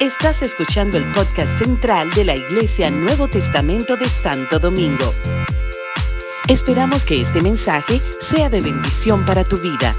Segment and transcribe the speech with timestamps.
[0.00, 5.12] Estás escuchando el podcast central de la Iglesia Nuevo Testamento de Santo Domingo.
[6.48, 9.94] Esperamos que este mensaje sea de bendición para tu vida.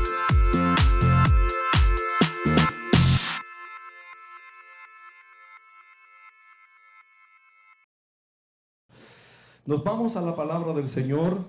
[9.66, 11.40] Nos vamos a la palabra del Señor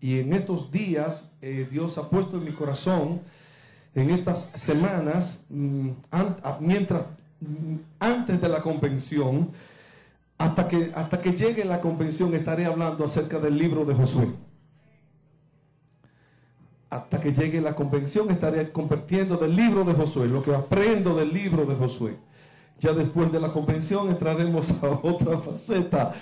[0.00, 3.20] y en estos días eh, Dios ha puesto en mi corazón,
[3.94, 5.90] en estas semanas, mm,
[6.60, 7.06] mientras,
[7.40, 9.50] mm, antes de la convención,
[10.38, 14.28] hasta que, hasta que llegue la convención estaré hablando acerca del libro de Josué.
[16.88, 21.32] Hasta que llegue la convención estaré compartiendo del libro de Josué, lo que aprendo del
[21.32, 22.16] libro de Josué.
[22.78, 26.14] Ya después de la convención entraremos a otra faceta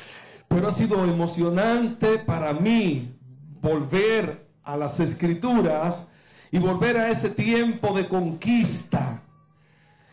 [0.49, 3.15] pero ha sido emocionante para mí
[3.61, 6.11] volver a las escrituras
[6.51, 9.23] y volver a ese tiempo de conquista.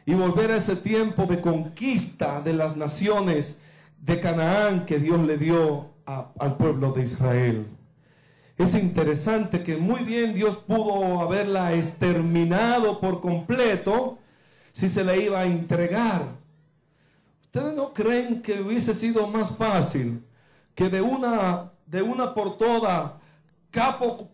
[0.05, 3.59] Y volver a ese tiempo de conquista de las naciones
[4.01, 7.67] de Canaán que Dios le dio al pueblo de Israel.
[8.57, 14.17] Es interesante que muy bien Dios pudo haberla exterminado por completo
[14.71, 16.21] si se le iba a entregar.
[17.43, 20.23] ¿Ustedes no creen que hubiese sido más fácil
[20.75, 23.13] que de una, de una por todas,
[23.71, 24.29] capo,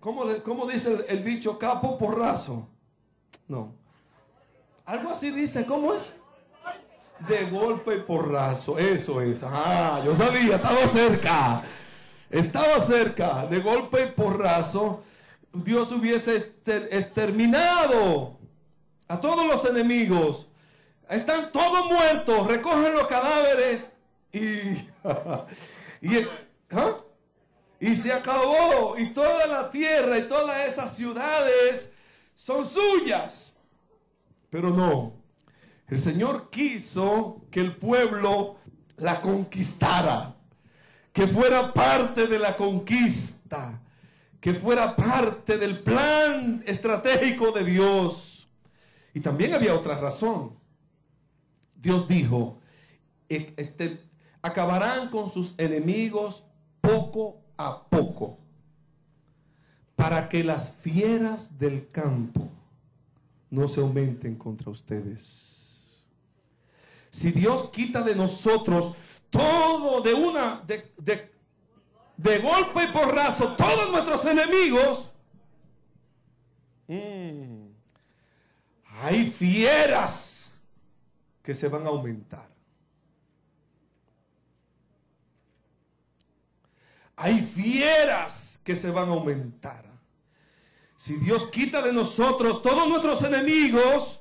[0.00, 1.58] ¿cómo, cómo dice el, dicho?
[1.58, 2.68] Capo porrazo.
[3.48, 3.74] No.
[4.84, 6.14] Algo así dice, ¿cómo es?
[7.20, 9.42] De golpe y porrazo, eso es.
[9.44, 11.62] Ah, yo sabía, estaba cerca.
[12.30, 15.04] Estaba cerca, de golpe y porrazo.
[15.52, 16.54] Dios hubiese
[16.90, 18.38] exterminado
[19.06, 20.48] a todos los enemigos.
[21.08, 23.92] Están todos muertos, recogen los cadáveres
[24.32, 24.88] y
[26.00, 26.18] Y,
[26.72, 26.96] ¿ah?
[27.82, 28.96] Y se acabó.
[28.96, 31.90] Y toda la tierra y todas esas ciudades
[32.32, 33.56] son suyas.
[34.48, 35.14] Pero no.
[35.88, 38.56] El Señor quiso que el pueblo
[38.96, 40.36] la conquistara.
[41.12, 43.82] Que fuera parte de la conquista.
[44.40, 48.48] Que fuera parte del plan estratégico de Dios.
[49.12, 50.56] Y también había otra razón.
[51.76, 52.60] Dios dijo,
[53.28, 54.00] e, este,
[54.40, 56.44] acabarán con sus enemigos
[56.80, 58.38] poco a poco,
[59.96, 62.48] para que las fieras del campo
[63.50, 66.06] no se aumenten contra ustedes.
[67.10, 68.96] Si Dios quita de nosotros
[69.30, 70.82] todo de una, de,
[72.16, 75.10] de, golpe y porrazo, todos nuestros enemigos,
[76.88, 77.66] mm,
[79.00, 80.60] hay fieras
[81.42, 82.51] que se van a aumentar.
[87.16, 89.84] Hay fieras que se van a aumentar.
[90.96, 94.20] Si Dios quita de nosotros todos nuestros enemigos,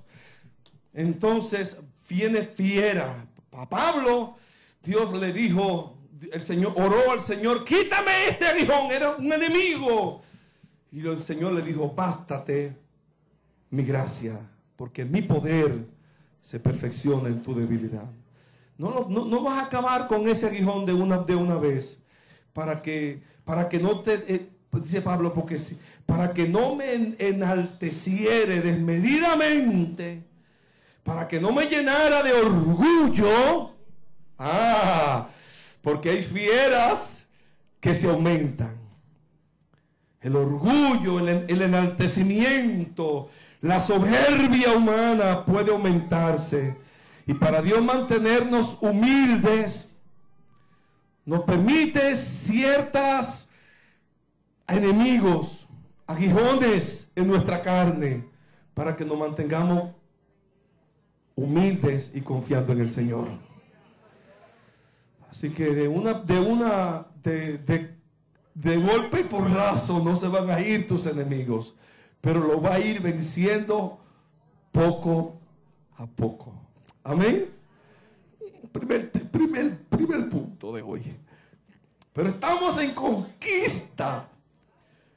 [0.93, 3.27] entonces viene fiera.
[3.51, 4.35] A Pablo,
[4.83, 5.97] Dios le dijo,
[6.31, 10.21] el Señor oró al Señor, quítame este aguijón, era un enemigo.
[10.91, 12.77] Y el Señor le dijo, bástate
[13.69, 14.39] mi gracia,
[14.75, 15.85] porque mi poder
[16.41, 18.09] se perfecciona en tu debilidad.
[18.77, 22.00] No, no, vas a acabar con ese aguijón de una, de una vez
[22.53, 25.57] para que, para que no te, eh, pues dice Pablo, porque
[26.05, 30.23] para que no me enalteciere desmedidamente,
[31.03, 33.75] para que no me llenara de orgullo,
[34.39, 35.29] ah,
[35.81, 37.27] porque hay fieras
[37.79, 38.79] que se aumentan.
[40.21, 43.29] El orgullo, el, el enaltecimiento,
[43.61, 46.77] la soberbia humana puede aumentarse.
[47.25, 49.90] Y para Dios mantenernos humildes,
[51.25, 53.49] nos permite ciertas
[54.67, 55.67] enemigos,
[56.07, 58.25] aguijones en nuestra carne,
[58.73, 59.91] para que nos mantengamos
[61.35, 63.27] humildes y confiando en el Señor.
[65.29, 67.57] Así que de una, de una, de,
[68.53, 71.75] de, golpe y porrazo no se van a ir tus enemigos,
[72.19, 73.99] pero lo va a ir venciendo
[74.71, 75.39] poco
[75.97, 76.53] a poco.
[77.03, 77.60] Amén
[78.71, 81.03] primer, primer, primer punto de hoy.
[82.13, 84.27] Pero estamos en conquista.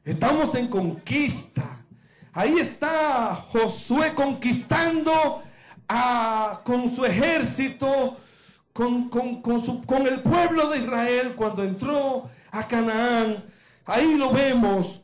[0.04, 1.84] Estamos en conquista.
[2.32, 5.42] Ahí está Josué conquistando
[6.64, 8.16] con su ejército,
[8.72, 13.44] con, con el pueblo de Israel cuando entró a Canaán.
[13.86, 15.02] Ahí lo vemos.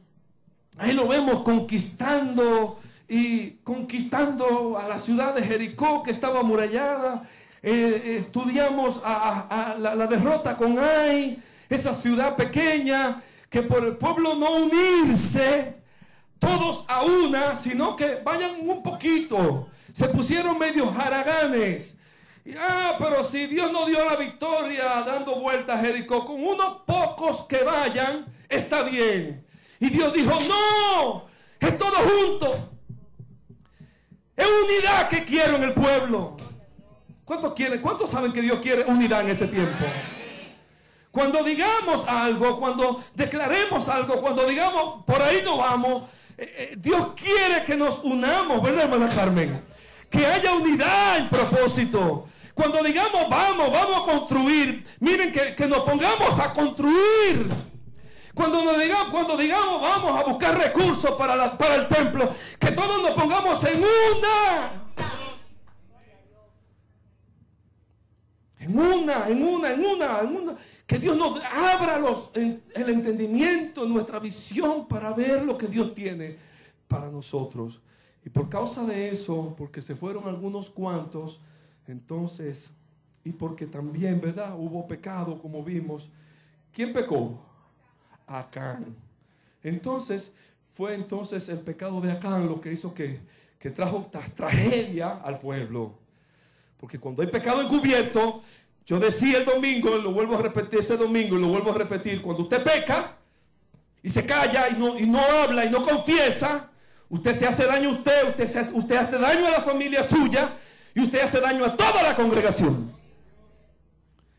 [0.78, 7.28] Ahí lo vemos conquistando y conquistando a la ciudad de Jericó que estaba amurallada
[7.62, 15.76] eh, estudiamos la, derrota con Ai, esa ciudad pequeña, que por el pueblo no unirse,
[16.38, 19.68] todos a una, sino que vayan un poquito.
[19.92, 21.98] Se pusieron medio haraganes.
[22.44, 26.82] Y, ah, pero si Dios no dio la victoria dando vueltas a Jericó, con unos
[26.86, 29.44] pocos que vayan, está bien.
[29.78, 31.26] Y Dios dijo, no,
[31.60, 32.70] es todo junto.
[34.34, 36.36] Es unidad que quiero en el pueblo.
[37.30, 37.80] ¿Cuántos quieren?
[37.80, 39.84] ¿Cuántos saben que Dios quiere unidad en este tiempo?
[41.12, 47.12] Cuando digamos algo, cuando declaremos algo, cuando digamos por ahí no vamos, eh, eh, Dios
[47.14, 49.64] quiere que nos unamos, ¿verdad, hermana Carmen?
[50.10, 52.26] Que haya unidad en propósito.
[52.52, 57.48] Cuando digamos vamos, vamos a construir, miren que, nos pongamos a construir.
[58.34, 62.28] Cuando, nos digamos, cuando digamos vamos a buscar recursos para, para el templo,
[62.58, 64.79] que todos nos pongamos en una.
[68.60, 70.56] En una, en una, en una, en una.
[70.86, 76.36] Que Dios nos abra los, el entendimiento, nuestra visión para ver lo que Dios tiene
[76.86, 77.80] para nosotros.
[78.24, 81.40] Y por causa de eso, porque se fueron algunos cuantos,
[81.86, 82.70] entonces,
[83.24, 84.54] y porque también, ¿verdad?
[84.58, 86.10] Hubo pecado, como vimos.
[86.70, 87.40] ¿Quién pecó?
[88.26, 88.94] Acán.
[89.62, 90.34] Entonces,
[90.74, 93.20] fue entonces el pecado de Acán lo que hizo que,
[93.58, 95.99] que trajo esta tragedia al pueblo.
[96.80, 98.42] Porque cuando hay pecado encubierto,
[98.86, 102.22] yo decía el domingo, lo vuelvo a repetir ese domingo y lo vuelvo a repetir,
[102.22, 103.16] cuando usted peca
[104.02, 106.70] y se calla y no, y no habla y no confiesa,
[107.10, 110.50] usted se hace daño a usted, usted, usted hace daño a la familia suya
[110.94, 112.90] y usted hace daño a toda la congregación.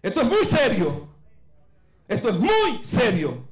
[0.01, 1.07] Esto es muy serio.
[2.07, 3.47] Esto es muy serio.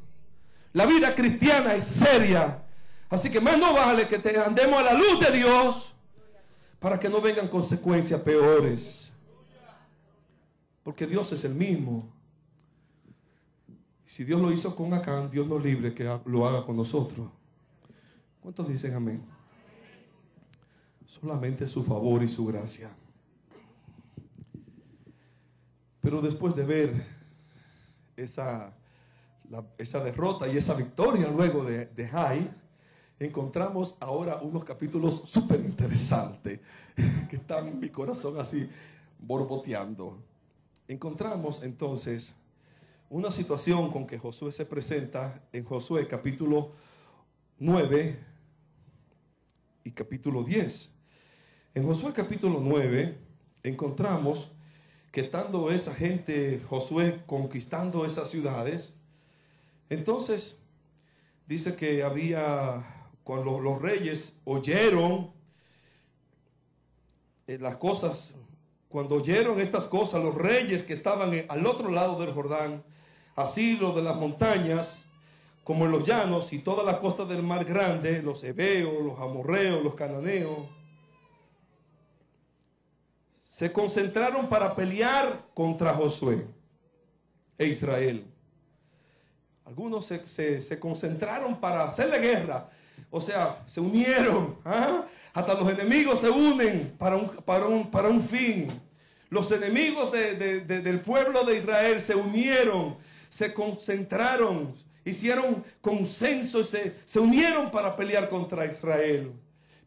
[0.73, 2.63] La vida cristiana es seria.
[3.09, 5.95] Así que más no vale que te andemos a la luz de Dios
[6.79, 9.13] para que no vengan consecuencias peores.
[10.83, 12.09] Porque Dios es el mismo.
[14.05, 17.29] Si Dios lo hizo con Acán, Dios nos libre que lo haga con nosotros.
[18.41, 19.23] ¿Cuántos dicen amén?
[21.05, 22.89] Solamente su favor y su gracia.
[26.01, 27.05] Pero después de ver
[28.15, 28.73] esa,
[29.77, 32.49] esa derrota y esa victoria luego de, de Jai,
[33.19, 36.59] encontramos ahora unos capítulos súper interesantes
[37.29, 38.69] que están en mi corazón así
[39.19, 40.17] borboteando.
[40.87, 42.35] Encontramos entonces
[43.09, 46.71] una situación con que Josué se presenta en Josué capítulo
[47.59, 48.19] 9
[49.83, 50.93] y capítulo 10.
[51.75, 53.17] En Josué capítulo 9
[53.63, 54.53] encontramos
[55.11, 58.95] que estando esa gente, Josué conquistando esas ciudades,
[59.89, 60.59] entonces
[61.47, 62.98] dice que había
[63.29, 65.31] cuando los reyes oyeron
[67.45, 68.33] eh, las cosas,
[68.87, 72.83] cuando oyeron estas cosas, los reyes que estaban al otro lado del Jordán,
[73.35, 75.05] así los de las montañas,
[75.63, 79.83] como en los llanos y todas las costas del mar grande, los hebeos, los amorreos,
[79.83, 80.67] los cananeos,
[83.43, 86.47] se concentraron para pelear contra Josué
[87.59, 88.25] e Israel.
[89.65, 92.71] Algunos se, concentraron para hacerle guerra
[93.11, 94.57] o sea, se unieron.
[94.65, 95.03] ¿ah?
[95.33, 98.81] Hasta los enemigos se unen para un, para un, para un fin.
[99.29, 102.97] Los enemigos del pueblo de Israel se unieron,
[103.29, 104.73] se concentraron,
[105.05, 109.31] hicieron consenso y se, se unieron para pelear contra Israel.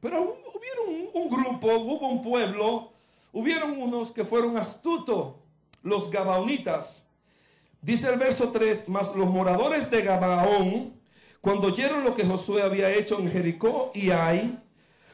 [0.01, 2.93] Pero hubieron un, un, grupo, hubo un pueblo,
[3.33, 5.35] hubieron unos que fueron astutos,
[5.83, 7.07] los Gabaonitas.
[7.81, 11.02] Dice el verso 3, mas los moradores de Gabaón
[11.43, 14.63] cuando oyeron lo que Josué había hecho en Jericó y Ai,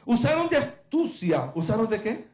[0.04, 1.50] usaron de astucia.
[1.54, 2.28] ¿Usaron de qué?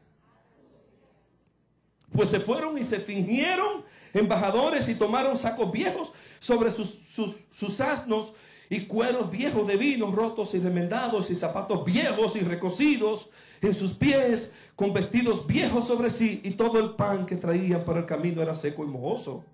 [2.11, 8.33] Pues se fueron y se fingieron embajadores y tomaron sacos viejos sobre sus, asnos
[8.69, 13.29] y cueros viejos de vino rotos y remendados y zapatos viejos y recocidos
[13.61, 17.99] en sus pies con vestidos viejos sobre sí y todo el pan que traían para
[17.99, 19.45] el camino era seco y mojoso.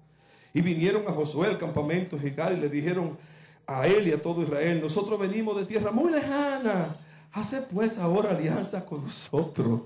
[0.52, 3.18] Y vinieron a Josué al campamento Gigal y le dijeron,
[3.80, 6.96] a él y a todo Israel, nosotros venimos de tierra muy lejana,
[7.32, 9.82] hace pues ahora alianza con nosotros.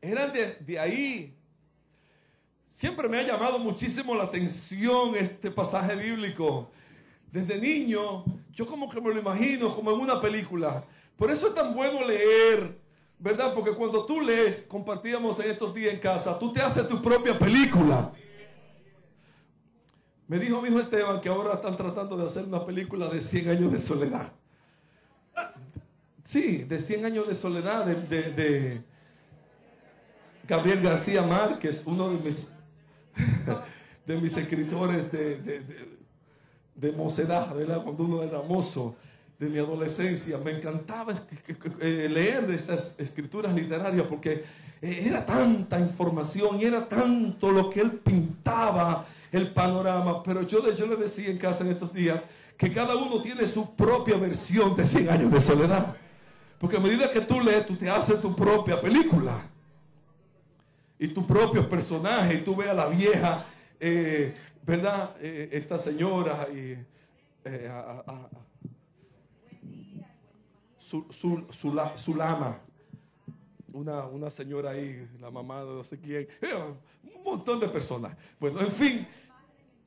[0.00, 0.32] Eran
[0.66, 1.36] de, ahí.
[2.66, 6.70] Siempre me ha llamado muchísimo la atención este pasaje bíblico.
[7.30, 10.84] Desde niño, yo como que me lo imagino como en una película.
[11.16, 12.80] Por eso es tan bueno leer,
[13.18, 13.54] ¿verdad?
[13.54, 17.38] Porque cuando tú lees, compartíamos en estos días en casa, tú te haces tu propia
[17.38, 18.12] película.
[20.32, 23.50] Me dijo mi hijo Esteban que ahora están tratando de hacer una película de 100
[23.50, 24.32] años de soledad.
[26.24, 28.80] Sí, de 100 años de soledad de,
[30.48, 32.48] Gabriel García Márquez, uno de mis,
[34.06, 35.62] de mis escritores de,
[36.76, 37.84] de, mocedad, ¿verdad?
[37.84, 38.96] Cuando uno era mozo.
[39.38, 40.38] de mi adolescencia.
[40.38, 41.12] Me encantaba
[41.82, 44.42] eh, leer estas escrituras literarias porque
[44.80, 50.22] eh, era tanta información y era tanto lo que él pintaba el panorama.
[50.22, 53.74] Pero yo, yo le decía en casa en estos días que cada uno tiene su
[53.74, 55.96] propia versión de 100 años de soledad.
[56.58, 59.32] Porque a medida que tú lees, tú te haces tu propia película.
[60.98, 62.34] Y tu propio personaje.
[62.34, 63.44] Y tú ves a la vieja,
[63.80, 65.16] eh, ¿verdad?
[65.20, 66.78] esta señora y
[70.82, 72.58] su, su, lama.
[73.72, 76.74] Una, una, señora ahí, la mamá de no sé quién, eh,
[77.14, 78.14] un montón de personas.
[78.38, 79.06] Bueno, en fin,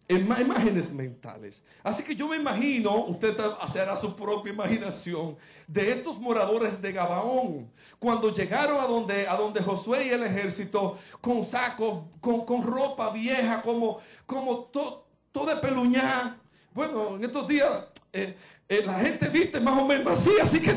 [0.08, 1.64] imágenes mentales.
[1.84, 5.36] Así que yo me imagino, usted hará su propia imaginación
[5.68, 10.98] de estos moradores de Gabaón, cuando llegaron a donde, a donde Josué y el ejército,
[11.22, 16.40] con sacos, con, ropa vieja, como, como todo de peluñá.
[16.74, 17.70] Bueno, en estos días
[18.14, 18.36] eh,
[18.70, 20.72] eh, la gente viste más o menos así, así que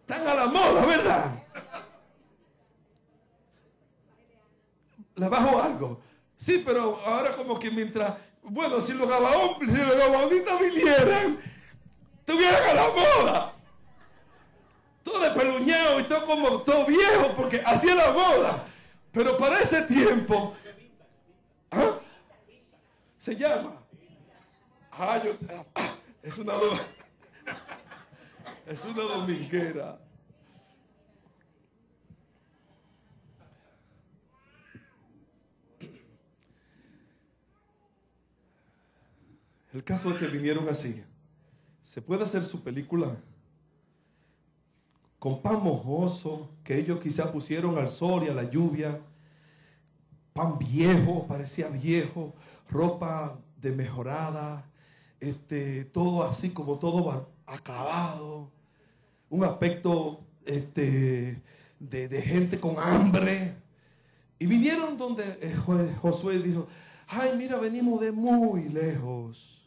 [0.00, 1.42] están a la moda, ¿verdad?
[5.14, 5.99] ¿Le bajo algo?
[6.40, 11.38] Sí, pero ahora como que mientras, bueno, si los gabaón, si los gabaonitas vinieran,
[12.18, 13.52] estuvieran a la moda.
[15.02, 18.66] Todo despeluñado y todo como todo viejo, porque hacía la moda.
[19.12, 20.54] Pero para ese tiempo,
[21.72, 21.98] ¿ah?
[23.18, 23.76] se llama
[24.92, 25.22] Ah,
[25.74, 26.54] ah, es una
[28.66, 29.98] es una dominguera.
[39.72, 41.02] El caso es que vinieron así.
[41.82, 43.16] Se puede hacer su película
[45.20, 49.00] con pan mojoso que ellos quizá pusieron al sol y a la lluvia.
[50.32, 52.34] Pan viejo, parecía viejo,
[52.70, 54.64] ropa de mejorada,
[55.20, 58.50] este, todo así como todo acabado,
[59.28, 61.42] un aspecto este,
[61.78, 63.54] de, gente con hambre.
[64.38, 65.54] Y vinieron donde eh,
[66.00, 66.66] Josué dijo,
[67.08, 69.59] ay, mira, venimos de muy lejos,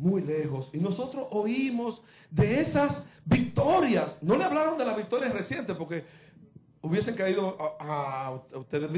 [0.00, 0.70] muy lejos.
[0.72, 4.18] Y nosotros oímos de esas victorias.
[4.22, 6.04] No le hablaron de las victorias recientes porque
[6.80, 8.90] hubiesen caído a, ustedes.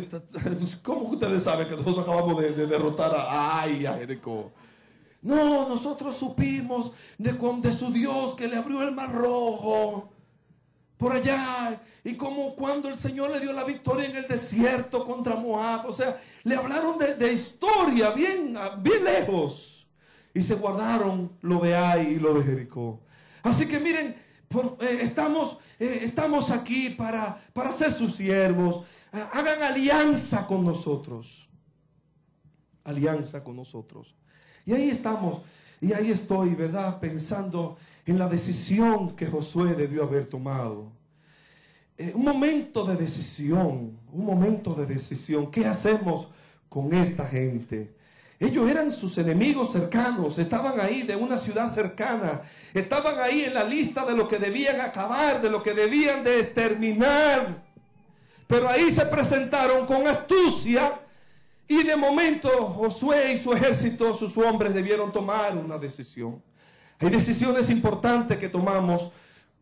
[0.83, 4.53] ¿Cómo ustedes saben que nosotros acabamos de, derrotar a Ay, Jericó?
[5.21, 10.13] No, nosotros supimos de, de su Dios que le abrió el mar rojo
[10.97, 11.81] por allá.
[12.05, 15.89] Y como cuando el Señor le dio la victoria en el desierto contra Moab.
[15.89, 19.72] O sea, le hablaron de, historia bien, bien lejos.
[20.35, 23.01] Y se guardaron lo de Ai y lo de Jericó.
[23.43, 28.85] Así que miren, eh, estamos, eh, estamos aquí para, para ser sus siervos.
[29.13, 31.49] hagan alianza con nosotros.
[32.85, 34.15] Alianza con nosotros.
[34.65, 35.43] Y ahí estamos,
[35.81, 37.01] y ahí estoy, ¿verdad?
[37.01, 40.93] Pensando en la decisión que Josué debió haber tomado.
[41.99, 45.51] Eh, un momento de decisión, un momento de decisión.
[45.51, 46.29] ¿Qué hacemos
[46.69, 47.95] con esta gente?
[48.43, 52.43] Ellos eran sus enemigos cercanos, estaban ahí de una ciudad cercana,
[52.75, 56.41] estaban ahí en la lista de lo que debían acabar, de lo que debían de
[56.41, 57.63] exterminar.
[58.49, 60.91] Pero ahí se presentaron con astucia
[61.69, 66.43] y de momento Josué y su ejército, sus hombres debieron tomar una decisión.
[66.99, 69.13] Hay decisiones importantes que tomamos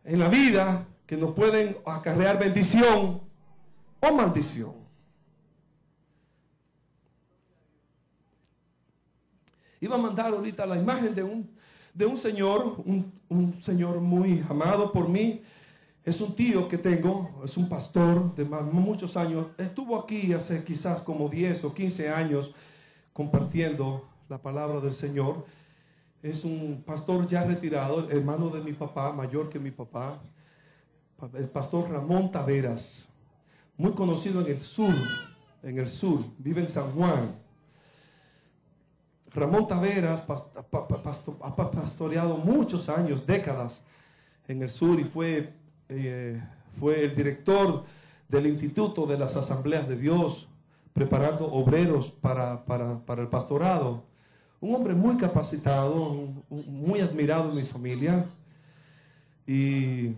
[0.04, 3.20] en la vida que nos pueden acarrear bendición
[4.00, 4.79] o maldición.
[9.80, 11.50] Iba a mandar ahorita la imagen de un,
[11.94, 15.42] de un señor, un, un señor muy amado por mí,
[16.04, 19.48] es un tío que tengo, es un pastor de muchos años.
[19.58, 22.54] Estuvo aquí hace quizás como 10 o 15 años
[23.12, 25.44] compartiendo la palabra del Señor.
[26.22, 30.18] Es un pastor ya retirado, hermano de mi papá, mayor que mi papá.
[31.34, 33.08] El pastor Ramón Taveras,
[33.76, 34.94] muy conocido en el sur,
[35.62, 37.38] en el sur, vive en San Juan.
[39.32, 43.84] Ramón Taveras ha pastoreado muchos años, décadas
[44.48, 45.52] en el sur y fue
[45.92, 46.40] eh,
[46.78, 47.84] fue el director
[48.28, 50.48] del Instituto de las Asambleas de Dios,
[50.92, 52.62] preparando obreros para,
[53.18, 54.04] el pastorado.
[54.60, 58.24] Un hombre muy capacitado, muy admirado en mi familia
[59.46, 60.14] y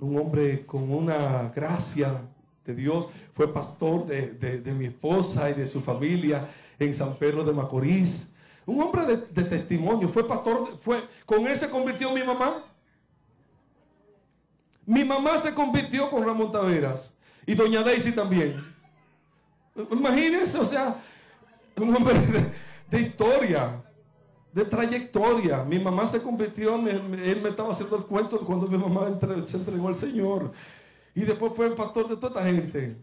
[0.00, 2.22] un hombre con una gracia
[2.64, 3.08] de Dios.
[3.34, 6.48] Fue pastor de, mi esposa y de su familia
[6.78, 8.29] en San Pedro de Macorís.
[8.70, 10.08] Un hombre de, testimonio.
[10.08, 12.62] Fue pastor, fue, con él se convirtió mi mamá.
[14.86, 17.14] Mi mamá se convirtió con Ramón Taveras
[17.46, 18.64] y doña Daisy también.
[19.90, 20.94] Imagínense, o sea,
[21.78, 22.14] un hombre
[22.90, 23.82] de, historia.
[24.52, 25.64] de trayectoria.
[25.64, 29.88] Mi mamá se convirtió, él me estaba haciendo el cuento cuando mi mamá se entregó
[29.88, 30.52] al Señor.
[31.12, 32.96] Y después fue el pastor de toda esta gente.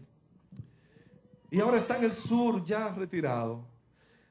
[1.50, 3.66] Y ahora está en el sur ya retirado.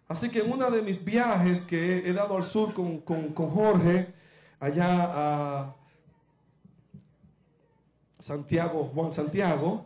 [0.07, 4.13] Así que en uno de mis viajes que he, dado al sur con, con Jorge,
[4.59, 5.75] allá a
[8.19, 9.85] Santiago, Juan Santiago,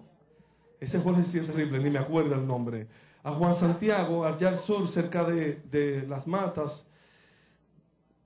[0.80, 2.88] ese Jorge es terrible, ni me acuerdo el nombre.
[3.24, 6.88] A Juan Santiago, allá al sur, cerca de, las matas,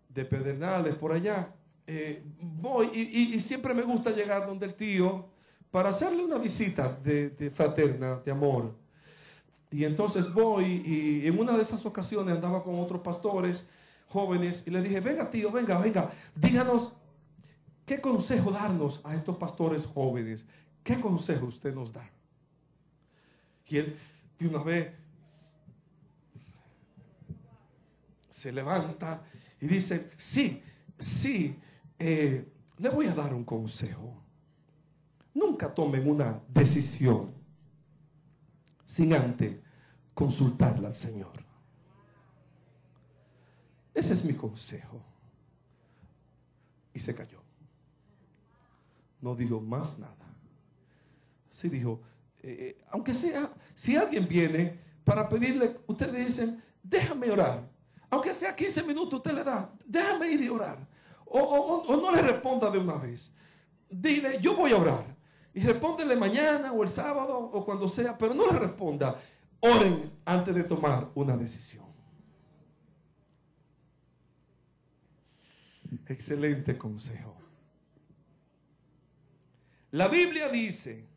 [0.07, 1.49] de Pedernales, por allá.
[1.85, 2.23] Eh,
[2.61, 5.27] voy y, siempre me gusta llegar donde el tío
[5.69, 8.73] para hacerle una visita de, de, fraterna, de amor.
[9.71, 13.67] Y entonces voy y en una de esas ocasiones andaba con otros pastores
[14.07, 16.95] jóvenes y le dije, venga tío, venga, venga, díganos
[17.85, 20.45] qué consejo darnos a estos pastores jóvenes.
[20.83, 22.07] ¿Qué consejo usted nos da?
[23.67, 23.97] Y él
[24.37, 24.91] de una vez
[28.29, 29.25] se levanta
[29.59, 30.61] y dice, sí,
[30.97, 31.59] sí,
[31.97, 34.21] eh, le voy a dar un consejo.
[35.33, 37.34] Nunca tomen una decisión
[38.85, 39.57] sin antes
[40.13, 41.33] consultarla al Señor.
[43.93, 45.01] Ese es mi consejo.
[46.93, 47.41] Y se cayó.
[49.21, 50.15] No dijo más nada.
[51.49, 52.01] Sí dijo,
[52.43, 57.69] eh, aunque sea, si alguien viene para pedirle, ustedes dicen, déjame orar.
[58.09, 60.77] Aunque sea 15 minutos, usted le da, déjame ir y orar.
[61.25, 63.33] O, no le responda de una vez.
[63.89, 65.14] Dile, yo voy a orar.
[65.55, 69.17] Y respóndele mañana o el sábado o cuando sea, pero no le responda.
[69.61, 71.85] Oren antes de tomar una decisión.
[76.07, 77.37] Excelente consejo.
[79.91, 81.07] La Biblia dice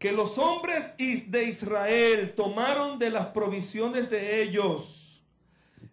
[0.00, 5.22] que los hombres de Israel tomaron de las provisiones de ellos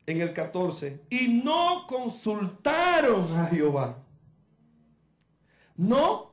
[0.07, 4.04] en el 14 y no consultaron a Jehová.
[5.75, 6.31] No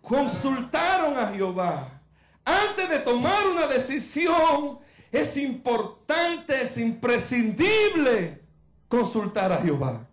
[0.00, 2.00] consultaron a Jehová.
[2.44, 4.78] Antes de tomar una decisión,
[5.10, 8.42] es importante, es imprescindible
[8.88, 10.06] consultar a Jehová.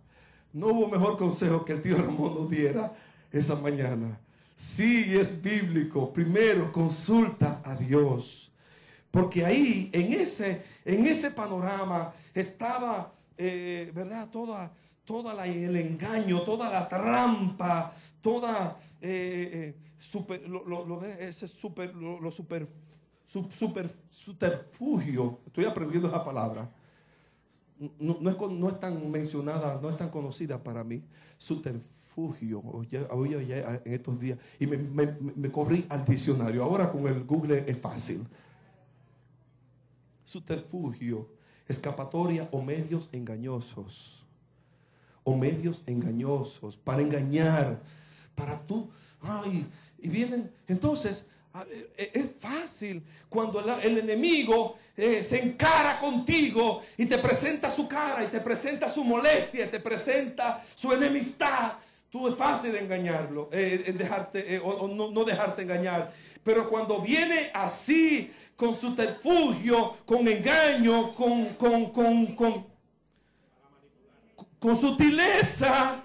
[0.52, 2.92] No hubo mejor consejo que el tío Ramón nos diera
[3.32, 4.18] esa mañana.
[4.54, 6.12] Sí, es bíblico.
[6.12, 8.52] Primero, consulta a Dios.
[9.10, 14.28] Porque ahí, en ese, en ese panorama, estaba, eh, ¿verdad?
[14.30, 14.70] Toda,
[15.04, 22.66] toda el engaño, toda la trampa, toda eh, eh, super, lo, ese super, lo, super,
[23.24, 25.40] super, subterfugio.
[25.46, 26.70] Estoy aprendiendo esa palabra.
[27.98, 31.02] No, no, es, no, es, tan mencionada, no es tan conocida para mí.
[31.38, 32.00] Subterfugio
[32.90, 36.62] en estos días y me, corrí al diccionario.
[36.62, 38.26] Ahora con el Google es fácil.
[40.24, 41.28] Subterfugio,
[41.66, 44.24] escapatoria o medios engañosos.
[45.24, 47.80] O medios engañosos para engañar,
[48.34, 48.88] para tú.
[49.22, 49.66] Ay,
[49.98, 51.26] y vienen, entonces,
[51.68, 57.86] e, e, es fácil cuando el, enemigo eh, se encara contigo y te presenta su
[57.86, 61.72] cara y te presenta su molestia, y te presenta su enemistad
[62.10, 66.12] Tú es fácil engañarlo, eh, dejarte, eh, o, no, dejarte engañar.
[66.42, 72.66] Pero cuando viene así, con su subterfugio, con engaño, con, con, con,
[74.58, 76.02] con sutileza,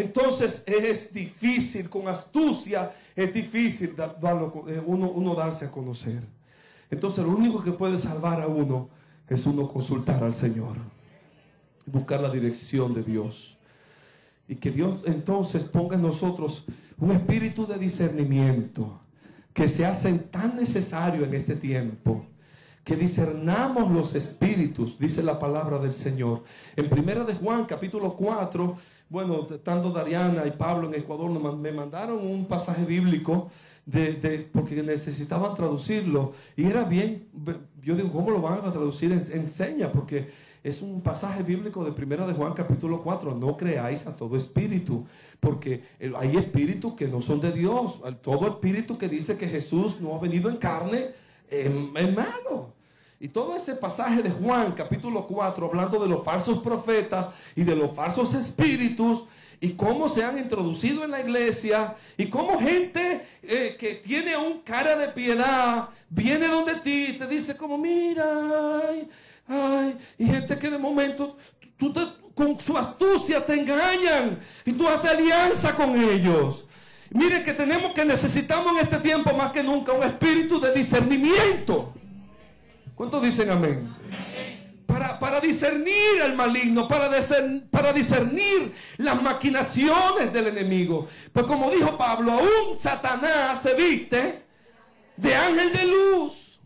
[0.00, 3.94] entonces es difícil, con astucia, es difícil
[4.68, 6.22] eh, uno, darse a conocer.
[6.90, 8.88] Entonces lo único que puede salvar a uno
[9.28, 10.76] es uno consultar al Señor,
[11.86, 13.58] buscar la dirección de Dios.
[14.46, 16.64] Y que Dios entonces ponga en nosotros
[16.98, 19.00] un espíritu de discernimiento
[19.52, 22.24] que se hace tan necesario en este tiempo.
[22.88, 26.42] Que discernamos los espíritus, dice la palabra del Señor.
[26.74, 28.78] En primera de Juan, capítulo 4,
[29.10, 33.50] bueno, tanto Dariana y Pablo en Ecuador me mandaron un pasaje bíblico
[33.84, 36.32] de, porque necesitaban traducirlo.
[36.56, 37.28] Y era bien,
[37.82, 39.12] yo digo, ¿cómo lo van a traducir?
[39.12, 40.30] Enseña, porque
[40.64, 43.34] es un pasaje bíblico de Primera de Juan capítulo 4.
[43.34, 45.06] No creáis a todo espíritu,
[45.40, 45.84] porque
[46.16, 48.00] hay espíritus que no son de Dios.
[48.22, 51.04] Todo espíritu que dice que Jesús no ha venido en carne
[51.50, 52.77] es malo.
[53.20, 57.74] Y todo ese pasaje de Juan capítulo 4, hablando de los falsos profetas y de
[57.74, 59.24] los falsos espíritus,
[59.60, 64.60] y cómo se han introducido en la iglesia, y cómo gente eh, que tiene un
[64.60, 68.24] cara de piedad viene donde ti y te dice como, mira,
[69.48, 71.36] Ay, y gente que de momento
[71.76, 71.92] tú
[72.34, 76.66] con su astucia te engañan y tú haces alianza con ellos.
[77.10, 81.94] Miren que tenemos que necesitamos en este tiempo más que nunca un espíritu de discernimiento.
[82.98, 83.94] ¿Cuántos dicen amén?
[84.84, 87.08] Para, para, discernir al maligno, para,
[87.92, 91.06] discernir las maquinaciones del enemigo.
[91.32, 94.42] Pues como dijo Pablo, aún Satanás se viste
[95.16, 96.60] de ángel de luz.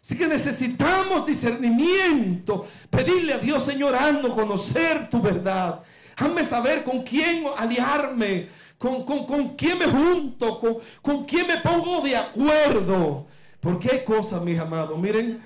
[0.00, 5.82] Así que necesitamos discernimiento, pedirle a Dios, Señor, haznos conocer tu verdad.
[6.16, 8.46] Hazme saber con quién aliarme,
[8.78, 13.26] con, con, quién me junto, con, con quién me pongo de acuerdo.
[13.60, 15.40] Porque hay cosas, mis amados, miren,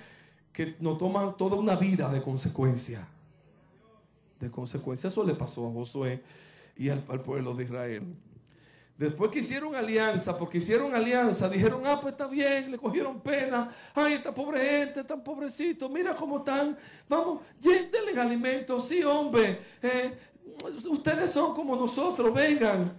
[0.53, 3.07] que nos toman toda una vida de consecuencia.
[4.38, 5.09] De consecuencia.
[5.09, 6.22] Eso le pasó a Josué
[6.77, 8.16] y al, pueblo de Israel.
[8.96, 13.74] Después que hicieron alianza, porque hicieron alianza, dijeron, ah, pues está bien, le cogieron pena.
[13.92, 16.79] Ay, esta pobre gente, tan pobrecito, mira cómo están.
[17.09, 19.59] Vamos, denle alimentos, sí, hombre.
[19.83, 20.16] Eh,
[20.88, 22.96] ustedes son como nosotros, vengan.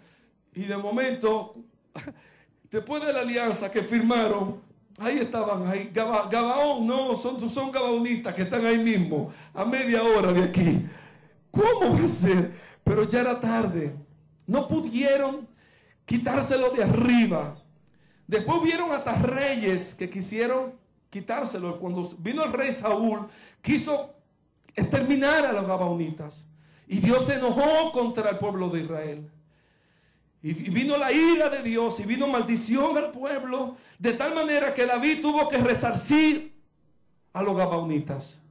[0.54, 1.56] Y de momento,
[2.70, 4.65] después de la alianza que firmaron,
[4.98, 10.32] Ahí estaban, ahí, Gabaón, no, son, son gabaonistas que están ahí mismo, a media hora
[10.32, 10.88] de aquí.
[11.52, 12.54] ¿Cómo va a ser?
[12.84, 13.94] Pero ya era tarde.
[14.48, 15.48] No pudieron
[16.06, 17.58] quitárselo de arriba.
[18.28, 20.74] Después vieron hasta reyes que quisieron
[21.10, 21.80] quitárselo.
[21.80, 23.28] Cuando vino el rey Saúl,
[23.62, 24.14] quiso
[24.76, 26.48] exterminar a los gabaonitas.
[26.88, 29.32] Y Dios se enojó contra el pueblo de Israel.
[30.46, 34.86] Y vino la ira de Dios y vino maldición al pueblo, de tal manera que
[34.86, 36.56] David tuvo que resarcir
[37.34, 38.44] a los gabaonitas.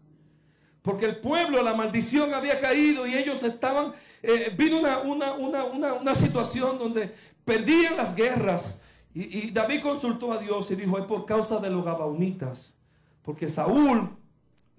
[0.83, 3.93] Porque el pueblo, la maldición había caído y ellos estaban,
[4.25, 8.81] eh, vino una, situación donde perdían las guerras.
[9.15, 12.75] Y, David consultó a Dios y dijo, es por causa de los gabaonitas.
[13.23, 14.11] Porque Saúl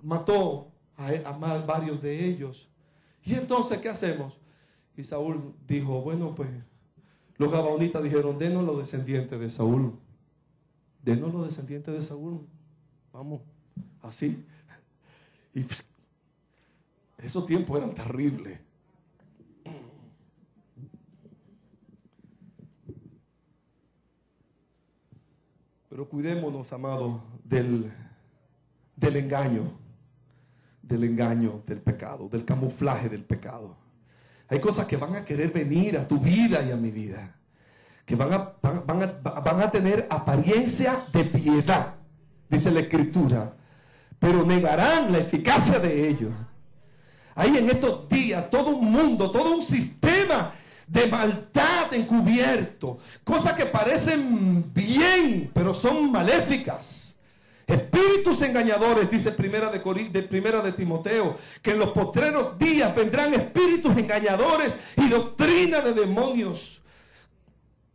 [0.04, 2.68] mató a, a varios de ellos.
[3.24, 4.38] Y entonces, ¿qué hacemos?
[4.98, 6.50] Y Saúl dijo, bueno, pues
[7.38, 9.98] los gabaonitas dijeron, denos los descendientes de Saúl.
[11.04, 12.48] Denos los descendientes de Saúl.
[13.12, 13.42] Vamos,
[14.02, 14.46] así.
[15.54, 15.84] Y pues,
[17.18, 18.60] esos tiempos eran terribles.
[25.90, 27.92] Pero cuidémonos, amados, del,
[28.96, 29.72] del engaño,
[30.82, 33.85] del engaño del pecado, del camuflaje del pecado.
[34.48, 37.36] Hay cosas que van a querer venir a tu vida y a mi vida.
[38.06, 41.96] Que van a, van, a, tener apariencia de piedad,
[42.48, 43.54] dice la escritura.
[44.20, 46.32] Pero negarán la eficacia de ellos.
[47.34, 50.54] Hay en estos días todo un mundo, todo un sistema
[50.88, 53.00] de maldad encubierto.
[53.24, 57.15] Cosas que parecen bien, pero son maléficas.
[57.68, 64.82] Espíritus engañadores, dice primera de, de, Timoteo, que en los postreros días vendrán espíritus engañadores
[64.98, 66.82] y doctrina de demonios.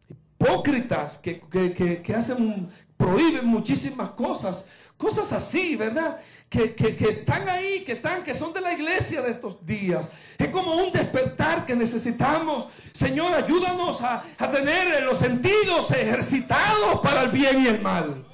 [0.09, 4.67] Hipócritas que, que, hacen, prohíben muchísimas cosas.
[4.97, 6.21] Cosas así, ¿verdad?
[6.49, 6.75] Que,
[7.09, 10.09] están ahí, que están, que son de la iglesia de estos días.
[10.37, 12.67] Es como un despertar que necesitamos.
[12.93, 18.30] Señor, ayúdanos a, a tener los sentidos ejercitados para el bien y el mal.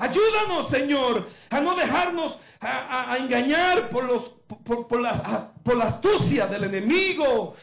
[0.00, 4.30] Ayúdanos, Señor, a no dejarnos a, engañar por, los,
[4.64, 7.54] por, la, por la astucia del enemigo,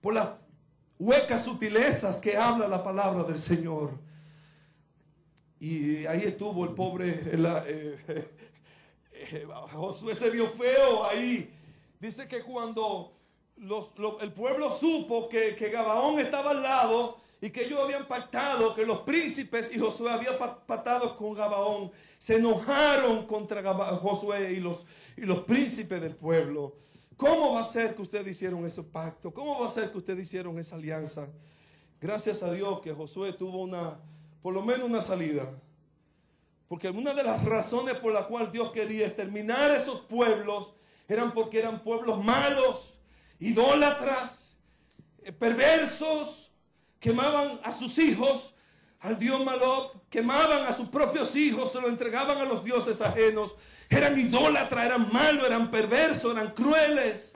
[0.00, 0.28] por las
[0.96, 3.98] huecas sutilezas que habla la palabra del Señor.
[5.58, 7.98] Y ahí estuvo el pobre eh,
[9.12, 11.52] eh, Josué se vio feo ahí.
[11.98, 13.12] Dice que cuando
[14.20, 18.86] el pueblo supo que, que Gabaón estaba al lado, y que ellos habían pactado, que
[18.86, 23.62] los príncipes y Josué habían pactado con Gabaón, se enojaron contra
[23.98, 26.74] Josué y los, y los príncipes del pueblo.
[27.18, 29.30] ¿Cómo va a ser que ustedes hicieron ese pacto?
[29.30, 31.28] ¿Cómo va a ser que ustedes hicieron esa alianza?
[32.00, 34.00] Gracias a Dios que Josué tuvo una,
[34.40, 35.46] por lo menos una salida.
[36.66, 40.72] Porque una de las razones por las cuales Dios quería exterminar esos pueblos
[41.08, 43.00] eran porque eran pueblos malos,
[43.38, 44.56] idólatras,
[45.22, 46.43] eh, perversos,
[47.04, 48.54] quemaban a sus hijos
[49.00, 53.56] al dios Malop, quemaban a sus propios hijos, se lo entregaban a los dioses ajenos.
[53.90, 57.34] Eran idólatras, eran malos, eran perversos, eran crueles.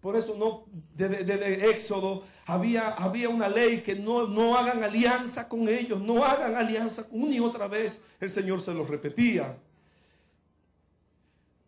[0.00, 5.66] Por eso no, desde, Éxodo había, había una ley que no, no hagan alianza con
[5.66, 8.02] ellos, no hagan alianza una y otra vez.
[8.20, 9.58] El Señor se lo repetía.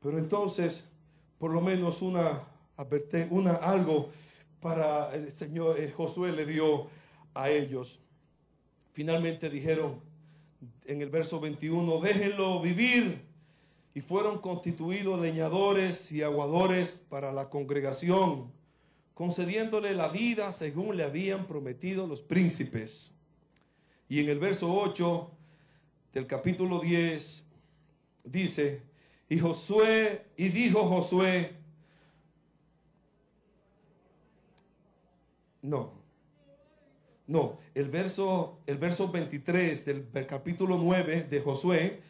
[0.00, 0.84] Pero entonces,
[1.40, 2.28] por lo menos una,
[3.30, 4.12] una algo
[4.64, 6.87] para el Señor eh, Josué le dio
[7.35, 8.00] a ellos.
[8.94, 10.00] Finalmente dijeron
[10.87, 13.20] en el verso 21, déjenlo vivir.
[13.94, 18.50] Y fueron constituidos leñadores y aguadores para la congregación,
[19.12, 23.12] concediéndole la vida según le habían prometido los príncipes.
[24.09, 25.31] Y en el verso 8
[26.14, 27.44] del capítulo 10
[28.24, 28.81] dice,
[29.29, 31.63] y Josué, y dijo Josué,
[35.64, 36.05] no,
[37.27, 42.03] no, el verso, el verso 23 del, capítulo 9 de Josué,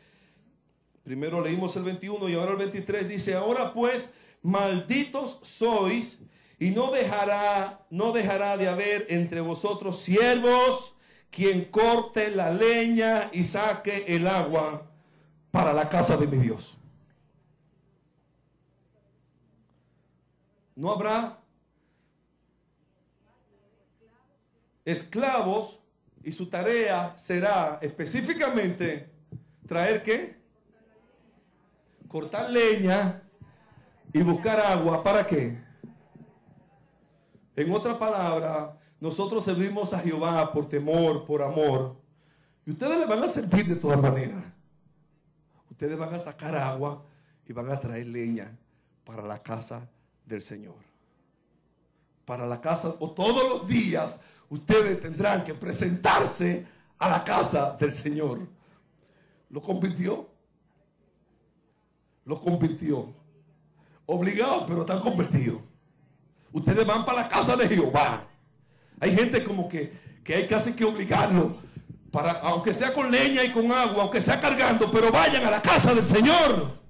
[1.04, 6.20] primero leímos el 21 y ahora el 23 dice, ahora pues, malditos sois
[6.58, 10.96] y no dejará, no dejará de haber entre vosotros siervos
[11.30, 14.90] quien corte la leña y saque el agua
[15.52, 16.76] para la casa de mi Dios.
[20.74, 21.43] No habrá
[24.84, 25.80] esclavos
[26.22, 29.10] y su tarea será específicamente
[29.66, 30.42] traer qué?
[32.08, 33.22] Cortar leña
[34.12, 35.02] y buscar agua.
[35.02, 35.62] ¿Para qué?
[37.56, 41.96] En otra palabra, nosotros servimos a Jehová por temor, por amor.
[42.66, 44.42] Y ustedes le van a servir de todas maneras.
[45.70, 47.04] Ustedes van a sacar agua
[47.46, 48.56] y van a traer leña
[49.04, 49.88] para la casa
[50.24, 50.76] del Señor.
[52.24, 54.20] Para la casa, o todos los días,
[54.54, 56.66] ustedes tendrán que presentarse
[56.98, 58.40] a la casa del Señor.
[59.50, 60.28] ¿Lo convirtió?
[62.24, 63.12] Lo convirtió.
[64.06, 65.60] Obligado, pero tan convertido.
[66.52, 68.24] Ustedes van para la casa de Jehová.
[69.00, 71.56] Hay gente como que, que hay casi que obligarlo.
[72.12, 75.60] Para, aunque sea con leña y con agua, aunque sea cargando, pero vayan a la
[75.60, 76.83] casa del Señor.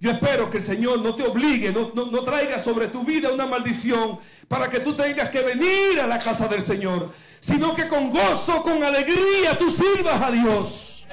[0.00, 3.30] Yo espero que el Señor no te obligue, no, no, no traiga sobre tu vida
[3.30, 7.86] una maldición para que tú tengas que venir a la casa del Señor, sino que
[7.86, 11.06] con gozo, con alegría tú sirvas a Dios.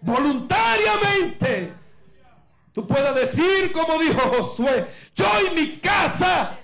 [0.00, 1.72] Voluntariamente.
[2.72, 6.58] Tú puedas decir como dijo Josué, yo y mi casa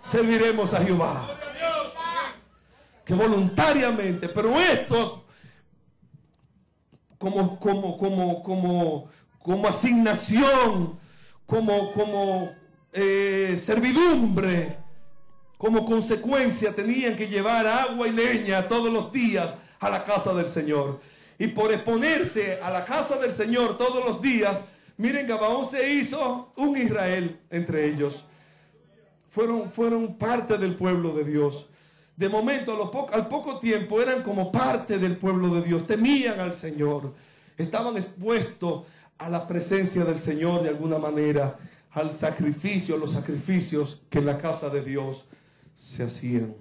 [0.00, 1.38] serviremos a Jehová.
[3.04, 5.24] Que voluntariamente, pero esto
[7.18, 9.08] como, como, como, como,
[9.48, 10.98] como asignación,
[11.46, 12.52] como, como
[12.92, 14.76] eh, servidumbre,
[15.56, 20.48] como consecuencia tenían que llevar agua y leña todos los días a la casa del
[20.48, 21.00] Señor.
[21.38, 24.66] Y por exponerse a la casa del Señor todos los días,
[24.98, 28.26] miren, Gabaón se hizo un Israel entre ellos.
[29.30, 31.70] Fueron, fueron parte del pueblo de Dios.
[32.18, 35.86] De momento, al poco tiempo, eran como parte del pueblo de Dios.
[35.86, 37.14] Temían al Señor.
[37.56, 38.82] Estaban expuestos
[39.18, 41.58] a la presencia del Señor de alguna manera,
[41.90, 45.26] al sacrificio, los sacrificios que en la casa de Dios
[45.74, 46.54] se hacían.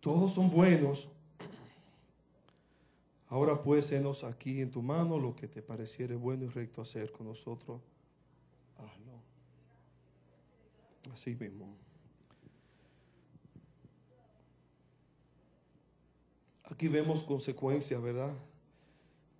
[0.00, 1.08] Todos son buenos.
[3.28, 7.10] Ahora pues, enos aquí en tu mano lo que te pareciere bueno y recto hacer
[7.10, 7.80] con nosotros.
[8.76, 9.22] Hazlo.
[11.10, 11.83] Así mismo.
[16.70, 18.34] Aquí vemos consecuencias, ¿verdad?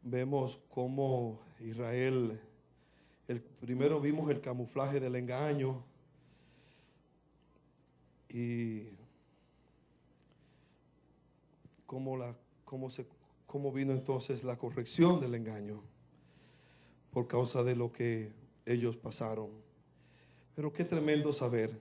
[0.02, 2.38] Vemos cómo Israel,
[3.28, 5.82] el, primero vimos el camuflaje del engaño
[8.28, 8.82] y
[11.87, 13.06] cómo, la, cómo, se,
[13.46, 15.82] cómo vino entonces la corrección del engaño
[17.10, 18.32] por causa de lo que
[18.66, 19.48] ellos pasaron.
[20.54, 21.80] Pero qué tremendo saber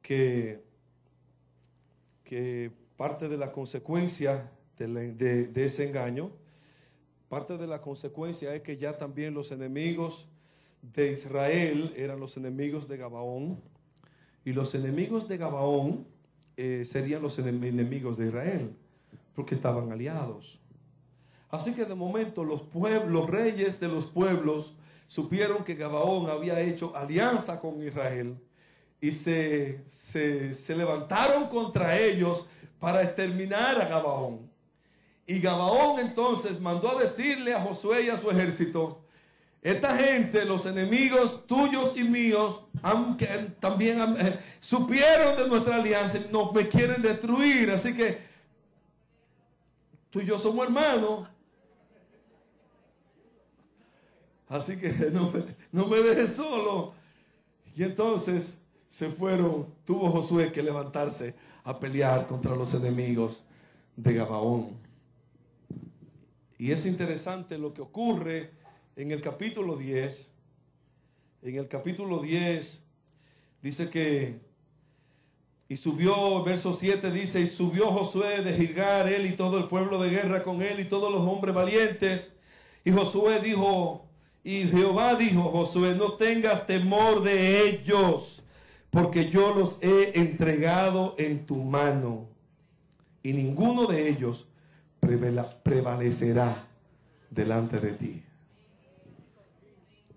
[0.00, 0.64] que,
[2.24, 6.30] que parte de la consecuencia de, ese engaño,
[7.28, 10.28] parte de la consecuencia es que ya también los enemigos
[10.82, 13.60] de Israel eran los enemigos de Gabaón,
[14.44, 16.06] y los enemigos de Gabaón
[16.56, 18.76] eh, serían los enemigos de Israel,
[19.34, 20.60] porque estaban aliados.
[21.50, 24.74] Así que de momento los pueblos, los reyes de los pueblos
[25.08, 28.38] supieron que Gabaón había hecho alianza con Israel
[29.00, 32.46] y se, se levantaron contra ellos
[32.82, 34.50] para exterminar a Gabaón.
[35.24, 39.04] Y Gabaón entonces mandó a decirle a Josué y a su ejército,
[39.62, 43.26] esta gente, los enemigos tuyos y míos, aunque
[43.60, 47.70] también eh, supieron de nuestra alianza, nos me quieren destruir.
[47.70, 48.18] Así que
[50.10, 51.28] tú y yo somos hermanos.
[54.48, 55.32] Así que no
[55.70, 56.94] no me dejes solo.
[57.76, 63.44] Y entonces se fueron, tuvo Josué que levantarse a pelear contra los enemigos
[63.96, 64.70] de Gabaón.
[66.58, 68.50] Y es interesante lo que ocurre
[68.96, 70.32] en el capítulo 10,
[71.42, 72.82] en el capítulo 10,
[73.62, 74.38] dice que,
[75.68, 80.00] y subió, verso 7 dice, y subió Josué de Gilgar, él y todo el pueblo
[80.00, 82.36] de guerra con él y todos los hombres valientes.
[82.84, 84.06] Y Josué dijo,
[84.44, 88.41] y Jehová dijo, Josué, no tengas temor de ellos,
[88.92, 92.28] porque yo los he entregado en tu mano,
[93.22, 94.48] y ninguno de ellos
[95.00, 96.68] prevalecerá
[97.30, 98.22] delante de ti.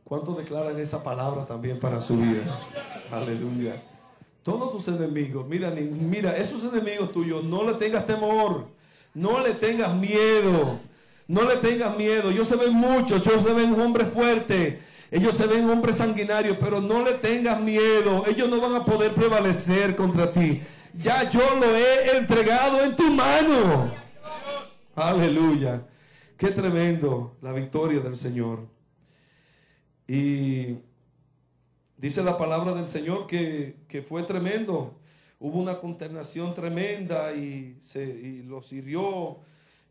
[0.04, 2.62] ¿Cuántos declaran esa palabra también para su vida?
[3.12, 3.82] Aleluya.
[4.44, 8.68] Todos tus enemigos, mira, mira, esos enemigos tuyos, no le tengas temor,
[9.14, 10.80] no le tengas miedo,
[11.30, 12.30] no le tengas miedo.
[12.30, 14.80] Ellos se ven muchos, ellos se ven hombres fuertes,
[15.16, 18.26] ellos se ven hombres sanguinarios, pero no le tengas miedo.
[18.28, 20.62] Ellos no van a poder prevalecer contra ti.
[20.94, 23.96] Ya yo lo he entregado en tu mano.
[24.94, 25.88] Aleluya.
[26.36, 28.68] Qué tremendo la victoria del Señor.
[30.06, 30.80] Y
[31.96, 35.00] dice la palabra del Señor que, fue tremendo.
[35.40, 39.40] Hubo una consternación tremenda y, se, los hirió.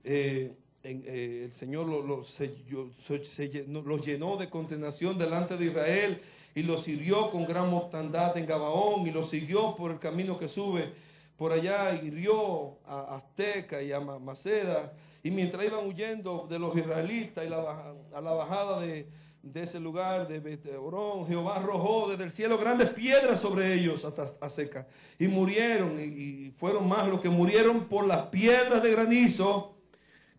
[0.05, 0.55] Eh,
[0.85, 6.21] eh, el Señor los llenó de consternación delante de Israel
[6.55, 10.49] y los hirió con gran mortandad en Gabaón y los siguió por el camino que
[10.49, 10.93] sube
[11.37, 14.93] por allá, hirió a Azteca y a Maceda.
[15.23, 19.09] Y mientras iban huyendo de los israelitas y a la bajada de,
[19.55, 24.49] ese lugar de Orón, Jehová arrojó desde el cielo grandes piedras sobre ellos hasta a
[24.49, 24.87] seca.
[25.19, 29.74] Y murieron, y, fueron más los que murieron por las piedras de granizo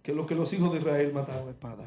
[0.05, 1.83] que los que los hijos de Israel mataron espada.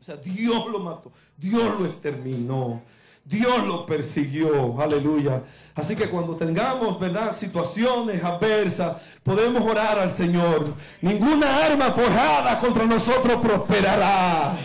[0.00, 2.82] O sea, Dios lo mató, Dios lo exterminó.
[3.24, 5.42] Dios lo persiguió, aleluya.
[5.74, 7.34] Así que cuando tengamos, ¿verdad?
[7.34, 10.74] Situaciones adversas, podemos orar al Señor.
[11.00, 14.56] Ninguna arma forjada contra nosotros prosperará.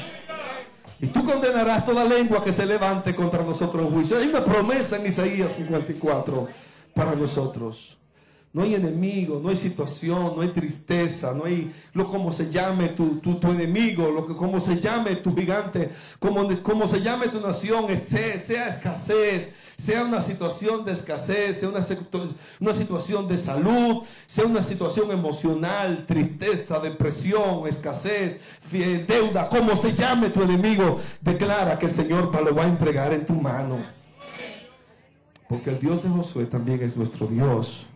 [0.99, 4.17] Y tú condenarás toda lengua que se levante contra nosotros en juicio.
[4.17, 6.47] Hay una promesa en Isaías 54
[6.93, 7.97] para nosotros.
[8.53, 12.89] No hay enemigo, no hay situación, no hay tristeza, no hay lo como se llame
[12.89, 17.39] tu, tu, enemigo, lo que como se llame tu gigante, como, como se llame tu
[17.39, 21.85] nación, sea, sea escasez, sea una situación de escasez, sea una,
[22.59, 28.41] una situación de salud, sea una situación emocional, tristeza, depresión, escasez,
[29.07, 33.25] deuda, como se llame tu enemigo, declara que el Señor lo va a entregar en
[33.25, 33.77] tu mano.
[35.47, 37.87] Porque el Dios de Josué también es nuestro Dios.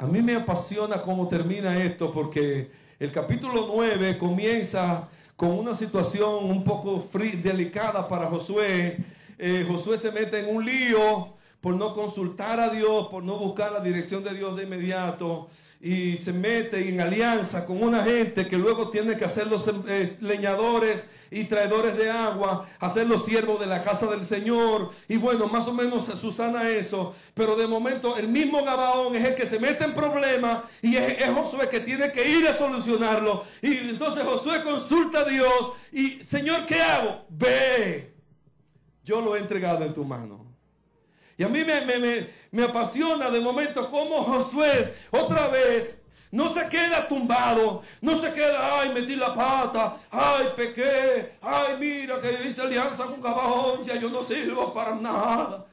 [0.00, 6.44] A mí me apasiona cómo termina esto porque el capítulo 9 comienza con una situación
[6.44, 7.04] un poco
[7.42, 8.96] delicada para Josué.
[9.38, 13.72] Eh, Josué se mete en un lío por no consultar a Dios, por no buscar
[13.72, 15.48] la dirección de Dios de inmediato
[15.80, 20.16] y se mete en alianza con una gente que luego tiene que hacer los eh,
[20.20, 24.90] leñadores y traidores de agua, hacer los siervos de la casa del Señor.
[25.08, 27.14] Y bueno, más o menos susana eso.
[27.34, 31.20] Pero de momento el mismo Gabaón es el que se mete en problemas y es,
[31.20, 33.44] es Josué que tiene que ir a solucionarlo.
[33.62, 37.26] Y entonces Josué consulta a Dios y Señor, ¿qué hago?
[37.28, 38.14] Ve,
[39.04, 40.48] yo lo he entregado en tu mano.
[41.38, 41.60] Y a mí
[42.50, 45.97] me, apasiona de momento cómo Josué otra vez
[46.30, 52.20] no se queda tumbado, no se queda, ay, metí la pata, ay, pequé, ay, mira
[52.20, 55.64] que hice alianza con Cabajón, ya yo no sirvo para nada.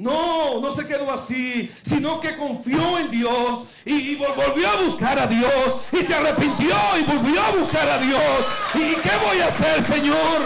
[0.00, 5.26] No, no se quedó así, sino que confió en Dios y, volvió a buscar a
[5.26, 5.52] Dios
[5.92, 8.22] y se arrepintió y volvió a buscar a Dios.
[8.76, 10.40] ¿Y qué voy a hacer, Señor?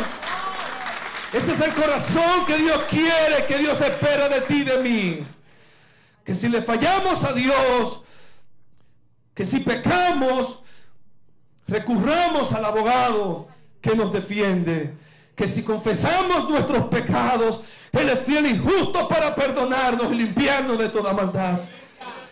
[1.33, 5.27] Ese es el corazón que Dios quiere, que Dios espera de ti y de mí.
[6.25, 8.01] Que si le fallamos a Dios,
[9.35, 10.61] que si pecamos,
[11.67, 13.49] recurramos al abogado
[13.81, 14.97] que nos defiende.
[15.35, 20.89] Que si confesamos nuestros pecados, Él es fiel y justo para perdonarnos y limpiarnos de
[20.89, 21.61] toda maldad.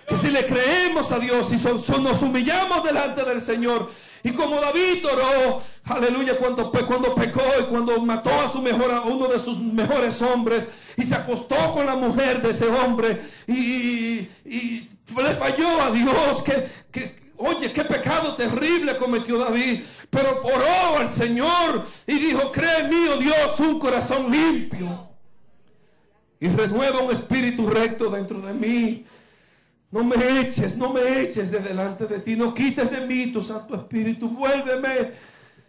[0.06, 1.56] Que si le creemos a Dios y
[2.00, 3.90] nos humillamos delante del Señor,
[4.24, 9.00] y como David oró, aleluya, cuando, cuando pecó y cuando mató a, su mejor, a
[9.02, 14.28] uno de sus mejores hombres y se acostó con la mujer de ese hombre y,
[15.16, 21.86] le falló a Dios, que, oye, qué pecado terrible cometió David, pero oró al Señor
[22.06, 25.08] y dijo, cree mío Dios un corazón limpio
[26.42, 29.06] y renueva un espíritu recto dentro de mí.
[29.92, 32.34] No me eches, no me eches de delante de ti.
[32.34, 34.28] No quites de mí tu Santo Espíritu.
[34.28, 35.12] Vuélveme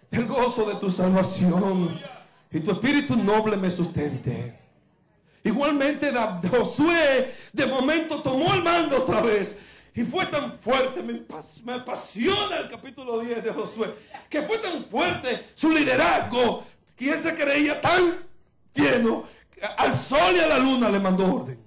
[0.10, 2.00] el gozo de tu salvación.
[2.50, 4.63] Y tu Espíritu noble me sustente.
[5.44, 6.12] Igualmente
[6.50, 9.58] Josué de momento tomó el mando otra vez.
[9.96, 11.22] Y fue tan fuerte, me,
[11.66, 13.94] me apasiona el capítulo 10 de Josué,
[14.28, 16.66] que fue tan fuerte su liderazgo,
[16.96, 18.02] que él se creía tan
[18.74, 19.26] lleno,
[19.78, 21.64] al sol y a la luna le mandó orden.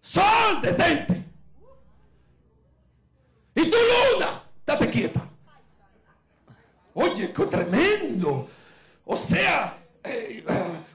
[0.00, 1.24] Sol, detente.
[3.56, 5.28] Y tu luna, date quieta.
[6.94, 8.48] Oye, qué tremendo.
[9.04, 9.76] O sea,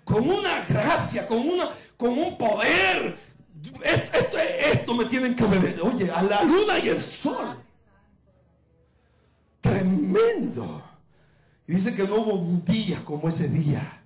[0.04, 3.18] con una gracia, con, una, con un poder.
[3.84, 5.82] Esto, me tienen que obedecer.
[5.82, 7.58] Oye, a la luna y el sol.
[9.62, 10.84] Tremendo.
[11.68, 14.04] Dice que no hubo un día como ese día.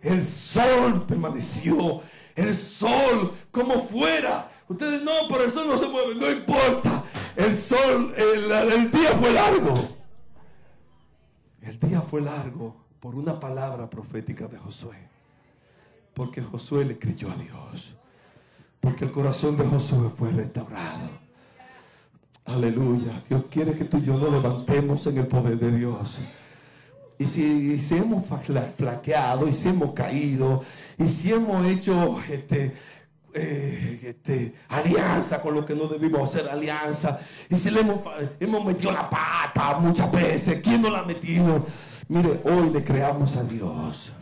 [0.00, 2.02] El sol permaneció.
[2.34, 4.50] El sol, como fuera.
[4.68, 6.14] Ustedes no, pero el sol no se mueve.
[6.14, 7.04] No importa.
[7.36, 9.88] El sol, el día fue largo.
[11.60, 14.96] El día fue largo por una palabra profética de Josué.
[16.14, 17.96] Porque Josué le creyó a Dios.
[18.78, 21.10] Porque el corazón de Josué fue restaurado.
[22.44, 23.20] Aleluya.
[23.28, 26.20] Dios quiere que tú y yo nos levantemos en el poder de Dios.
[27.18, 28.24] Y si, si hemos
[28.76, 30.62] flaqueado, y si hemos caído,
[30.96, 32.72] y si hemos hecho este,
[33.34, 37.98] eh, este, alianza con lo que no debimos hacer alianza, y si le hemos,
[38.38, 41.66] hemos metido la pata muchas veces, ¿quién no la ha metido?
[42.12, 44.12] Mire, hoy le creamos a Dios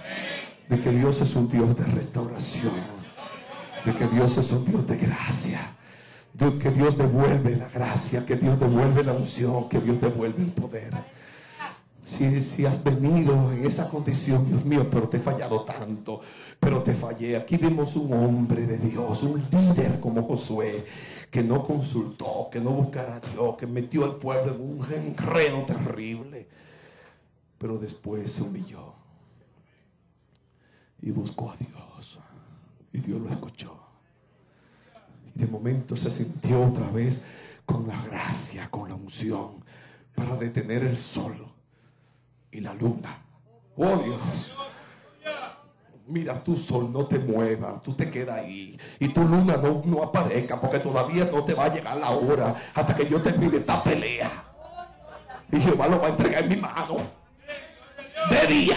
[0.68, 2.72] de que Dios es un Dios de restauración,
[3.84, 5.76] de que Dios es un Dios de gracia
[6.60, 10.94] que Dios devuelve la gracia, que Dios devuelve la unción, que Dios devuelve el poder.
[12.02, 16.20] Si, si, has venido en esa condición, Dios mío, pero te he fallado tanto,
[16.60, 17.36] pero te fallé.
[17.36, 20.84] Aquí vemos un hombre de Dios, un líder como Josué,
[21.28, 25.64] que no consultó, que no buscara a Dios, que metió al pueblo en un enredo
[25.66, 26.48] terrible,
[27.60, 28.94] pero después se humilló
[31.02, 32.18] y buscó a Dios
[32.90, 33.78] y Dios lo escuchó.
[35.26, 37.26] Y de momento se sintió otra vez
[37.66, 39.62] con la gracia, con la unción,
[40.14, 41.36] para detener el sol
[42.50, 43.26] y la luna.
[43.76, 44.56] Oh Dios.
[46.06, 48.74] Mira, tu sol no te mueva, tú te quedas ahí.
[48.98, 52.56] Y tu luna no, no aparezca, porque todavía no te va a llegar la hora
[52.74, 54.30] hasta que yo termine esta pelea.
[55.52, 57.19] Y Jehová lo va a entregar en mi mano.
[58.28, 58.76] De día.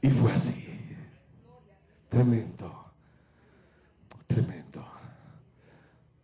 [0.00, 0.64] Y fue así.
[2.08, 2.92] Tremendo.
[4.26, 4.62] Tremendo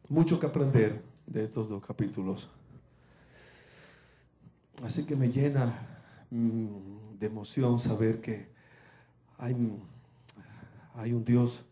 [0.09, 2.49] mucho que aprender de estos dos capítulos.
[4.85, 5.75] Así que me llena
[6.31, 8.49] mm, de emoción saber que
[9.37, 9.55] hay,
[10.95, 11.65] hay un Dios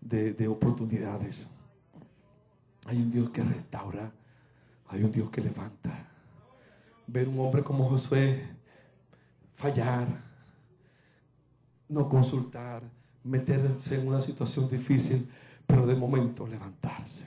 [0.00, 1.50] de, de, oportunidades.
[2.86, 4.12] Hay un Dios que restaura.
[4.88, 6.08] Hay un Dios que levanta.
[7.06, 8.57] Ver un hombre como Josué
[9.58, 10.06] fallar,
[11.88, 12.82] no consultar,
[13.24, 15.28] meterse en una situación difícil,
[15.66, 17.26] pero de momento levantarse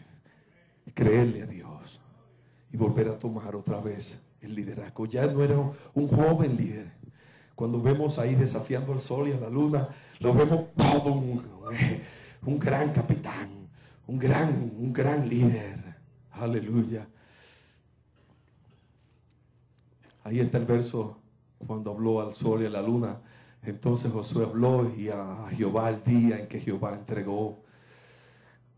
[0.94, 2.00] creerle a Dios
[2.72, 5.06] y volver a tomar otra vez el liderazgo.
[5.06, 5.58] Ya no era
[5.94, 6.92] un joven líder.
[7.56, 9.88] Cuando vemos ahí desafiando al sol y a la luna,
[10.20, 13.70] lo vemos todo un, gran capitán,
[14.08, 15.96] un gran, un gran líder.
[16.32, 17.08] Aleluya.
[20.24, 21.21] Ahí está el verso
[21.66, 23.22] cuando habló al sol y a la luna.
[23.64, 27.64] Entonces Josué habló y a Jehová el día en que Jehová entregó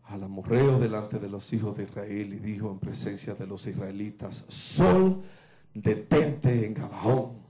[0.04, 4.44] al amorreo delante de los hijos de Israel y dijo en presencia de los israelitas,
[4.48, 5.22] sol,
[5.72, 7.42] detente en Gabaón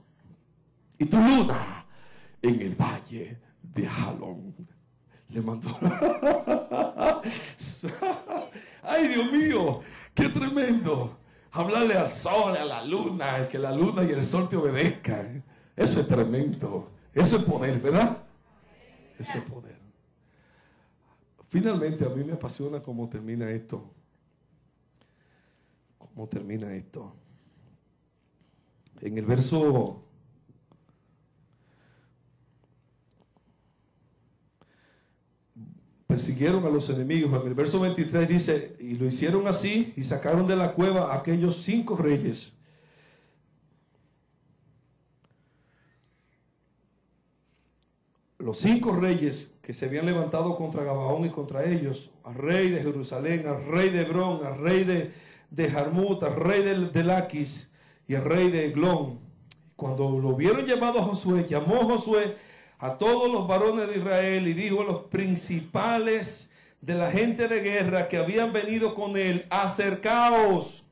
[0.97, 1.85] y tu luna
[2.41, 4.55] en el valle de Jalón.
[5.29, 5.67] Le mandó.
[8.83, 9.81] Ay, Dios mío,
[10.13, 11.17] qué tremendo.
[11.57, 15.41] Hablarle al sol, a la luna, que la luna y el sol te obedezcan.
[15.73, 16.91] Eso es tremendo.
[17.13, 18.25] Eso es poder, ¿verdad?
[19.17, 19.79] Eso es poder.
[21.47, 23.89] Finalmente, a mí me apasiona cómo termina esto.
[25.97, 27.15] ¿Cómo termina esto?
[28.99, 30.04] En el verso
[36.15, 37.41] persiguieron a los enemigos.
[37.41, 41.17] En el verso 23 dice, y lo hicieron así y sacaron de la cueva a
[41.17, 42.53] aquellos cinco reyes
[48.39, 52.81] los cinco reyes que se habían levantado contra Gabaón y contra ellos, al rey de
[52.81, 55.11] Jerusalén, al rey de Hebrón, al rey de,
[55.49, 57.71] de Jarmut, al rey de, Laquis
[58.07, 59.19] y al rey de Eglón.
[59.75, 62.37] Cuando lo vieron llamado a Josué, llamó Josué
[62.79, 66.49] a todos los varones de Israel y dijo a los principales
[66.81, 70.83] de la gente de guerra que habían venido con él, acercaos.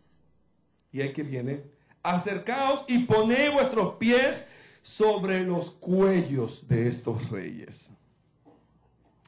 [0.91, 1.63] Y ahí que viene,
[2.01, 4.47] acercaos y poned vuestros pies
[4.81, 7.91] sobre los cuellos de estos reyes.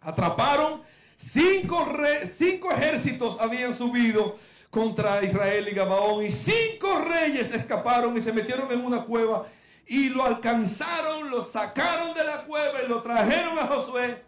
[0.01, 0.81] Atraparon
[1.17, 1.87] cinco,
[2.31, 4.37] cinco ejércitos habían subido
[4.69, 9.47] contra Israel y Gabaón y cinco reyes escaparon y se metieron en una cueva
[9.87, 14.23] y lo alcanzaron, lo sacaron de la cueva y lo trajeron a Josué.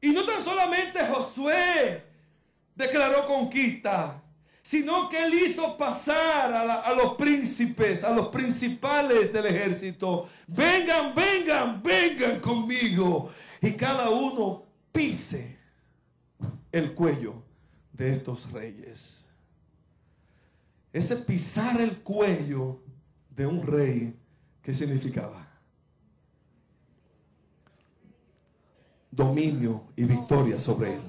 [0.00, 2.02] Y no tan solamente Josué
[2.74, 4.22] declaró conquista,
[4.62, 10.28] sino que él hizo pasar a, los príncipes, a los principales del ejército.
[10.46, 13.30] Vengan, vengan, vengan conmigo.
[13.60, 15.56] Y cada uno pise
[16.72, 17.42] el cuello
[17.92, 19.26] de estos reyes.
[20.92, 22.80] Ese pisar el cuello
[23.30, 24.16] de un rey,
[24.66, 25.46] ¿qué significaba?
[29.12, 31.02] Dominio y victoria sobre él.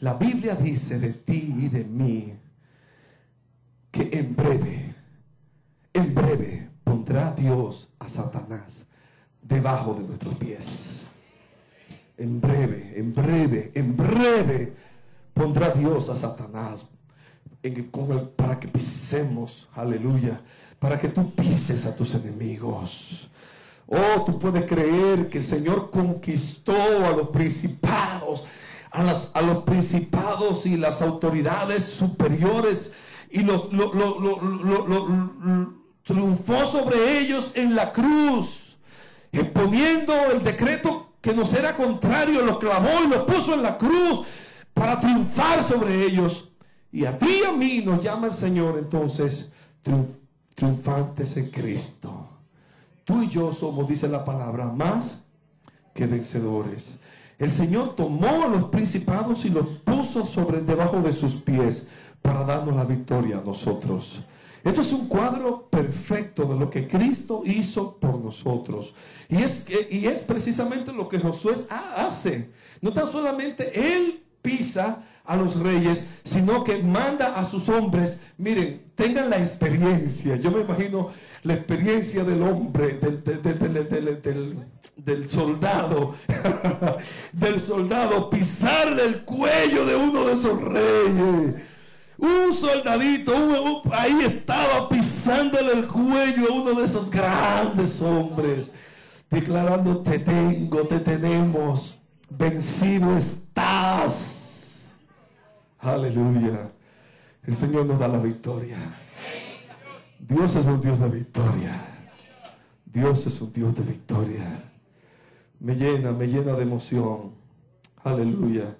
[0.00, 2.36] La Biblia dice de ti y de mí
[3.92, 4.96] que en breve,
[5.92, 8.88] en breve pondrá Dios a Satanás
[9.40, 11.06] debajo de nuestros pies.
[12.16, 14.74] En breve, en breve, en breve
[15.32, 16.90] pondrá Dios a Satanás
[18.36, 20.40] para que pisemos, aleluya,
[20.78, 23.28] para que tú pises a tus enemigos.
[23.86, 26.74] Oh, tú puedes creer que el Señor conquistó
[27.06, 28.44] a los principados,
[28.90, 32.92] a, los principados y las autoridades superiores
[33.30, 33.70] y lo,
[36.04, 38.76] triunfó sobre ellos en la cruz,
[39.32, 44.26] imponiendo el decreto que nos era contrario, lo clavó y lo puso en la cruz
[44.74, 46.52] para triunfar sobre ellos.
[46.92, 49.52] Y a ti y a mí nos llama el Señor entonces
[50.58, 52.28] triunfantes en Cristo.
[53.04, 55.26] Tú y yo somos, dice la palabra, más
[55.94, 56.98] que vencedores.
[57.38, 61.88] El Señor tomó a los principados y los puso sobre debajo de sus pies
[62.20, 64.24] para darnos la victoria a nosotros.
[64.64, 68.94] Esto es un cuadro perfecto de lo que Cristo hizo por nosotros.
[69.28, 71.54] Y es, y es precisamente lo que Josué
[71.96, 72.50] hace.
[72.80, 78.90] No tan solamente Él pisa a los reyes, sino que manda a sus hombres, miren,
[78.94, 80.36] tengan la experiencia.
[80.36, 81.10] Yo me imagino
[81.42, 84.66] la experiencia del hombre, del,
[84.96, 86.14] del soldado,
[87.32, 91.62] del soldado, pisarle el cuello de uno de esos reyes.
[92.16, 98.72] Un soldadito, ahí estaba pisándole el cuello a uno de esos grandes hombres,
[99.30, 101.96] declarando, te tengo, te tenemos,
[102.30, 104.37] vencido estás.
[105.78, 106.70] Aleluya.
[107.44, 108.76] El Señor nos da la victoria.
[110.18, 111.98] Dios es un Dios de victoria.
[112.84, 114.70] Dios es un Dios de victoria.
[115.60, 117.32] Me llena, me llena de emoción.
[118.02, 118.76] Aleluya.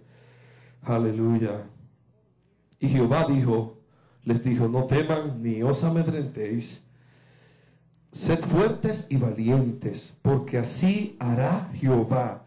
[0.82, 1.52] Aleluya.
[2.80, 3.78] Y Jehová dijo,
[4.24, 6.84] les dijo, no teman ni os amedrentéis.
[8.10, 12.44] Sed fuertes y valientes, porque así hará Jehová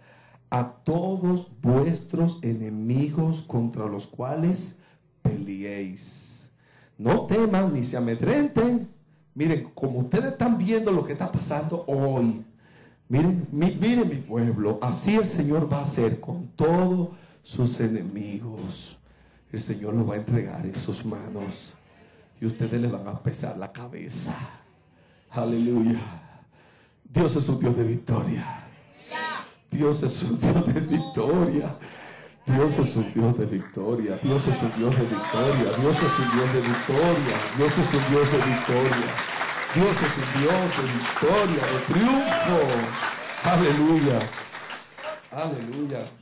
[0.51, 4.77] a todos vuestros enemigos contra los cuales
[5.23, 6.51] peleéis.
[6.99, 8.87] No teman ni se amedrenten.
[9.33, 12.45] Miren, como ustedes están viendo lo que está pasando hoy,
[13.09, 17.09] miren, miren mi pueblo, así el Señor va a hacer con todos
[17.41, 18.99] sus enemigos
[19.51, 21.73] el Señor lo va a entregar en sus manos
[22.39, 24.37] y ustedes le van a pesar la cabeza.
[25.29, 25.99] Aleluya.
[27.03, 28.60] Dios es un Dios de victoria.
[29.71, 31.77] Dios es un Dios de victoria.
[32.45, 34.19] Dios es un Dios de victoria.
[34.21, 35.71] Dios es un Dios de victoria.
[35.79, 37.37] Dios es un Dios de victoria.
[37.57, 39.09] Dios es un Dios de victoria.
[39.73, 42.59] Dios es un Dios de victoria, de triunfo.
[43.45, 44.19] Aleluya.
[45.31, 46.20] Aleluya.